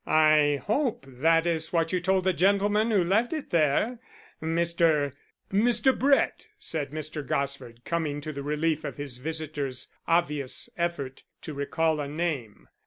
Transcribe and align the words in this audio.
"I 0.07 0.59
hope 0.65 1.05
that 1.07 1.45
is 1.45 1.71
what 1.71 1.93
you 1.93 2.01
told 2.01 2.23
the 2.23 2.33
gentleman 2.33 2.89
who 2.89 3.03
left 3.03 3.33
it 3.33 3.51
there 3.51 3.99
Mr.?" 4.41 5.13
"Mr. 5.51 5.95
Brett," 5.99 6.47
said 6.57 6.89
Mr. 6.89 7.23
Gosford, 7.23 7.85
coming 7.85 8.19
to 8.21 8.31
the 8.33 8.41
relief 8.41 8.83
of 8.83 8.97
his 8.97 9.19
visitor's 9.19 9.89
obvious 10.07 10.71
effort 10.75 11.21
to 11.43 11.53
recall 11.53 11.99
a 11.99 12.07
name. 12.07 12.67